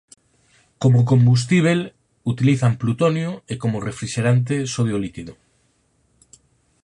[0.81, 1.79] Como combustíbel
[2.33, 5.33] utilizan plutonio e como refrixerante sodio líquido.